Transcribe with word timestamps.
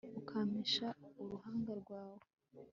ukampisha 0.19 0.87
uruhanga 1.21 1.71
rwawe 1.81 2.23